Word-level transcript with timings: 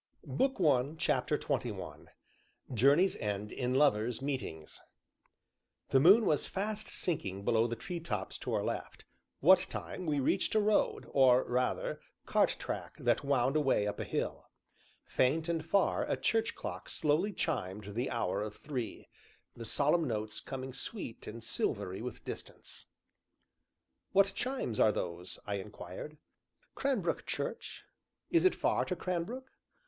CHAPTER 0.97 1.37
XXI 1.37 2.07
"JOURNEYS 2.73 3.17
END 3.17 3.51
IN 3.51 3.75
LOVERS' 3.75 4.19
MEETINGS" 4.19 4.81
The 5.89 5.99
moon 5.99 6.25
was 6.25 6.47
fast 6.47 6.87
sinking 6.89 7.45
below 7.45 7.67
the 7.67 7.75
treetops 7.75 8.39
to 8.39 8.51
our 8.53 8.63
left, 8.63 9.05
what 9.41 9.67
time 9.69 10.07
we 10.07 10.19
reached 10.19 10.55
a 10.55 10.59
road, 10.59 11.05
or 11.11 11.43
rather 11.43 12.01
cart 12.25 12.55
track 12.57 12.95
that 12.97 13.23
wound 13.23 13.55
away 13.55 13.85
up 13.85 13.99
a 13.99 14.03
hill. 14.03 14.47
Faint 15.05 15.47
and 15.47 15.63
far 15.63 16.09
a 16.09 16.17
church 16.17 16.55
clock 16.55 16.89
slowly 16.89 17.31
chimed 17.31 17.93
the 17.93 18.09
hour 18.09 18.41
of 18.41 18.55
three, 18.57 19.07
the 19.55 19.65
solemn 19.65 20.07
notes 20.07 20.39
coming 20.39 20.73
sweet 20.73 21.27
and 21.27 21.43
silvery 21.43 22.01
with 22.01 22.25
distance. 22.25 22.87
"What 24.13 24.33
chimes 24.33 24.79
are 24.79 24.91
those?" 24.91 25.37
I 25.45 25.57
inquired. 25.57 26.17
"Cranbrook 26.73 27.27
Church." 27.27 27.83
"Is 28.31 28.45
it 28.45 28.55
far 28.55 28.83
to 28.85 28.95
Cranbrook?" 28.95 29.45